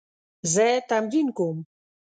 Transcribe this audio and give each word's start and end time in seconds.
زه 0.53 0.67
تمرین 0.89 1.27
کوم 1.37 1.57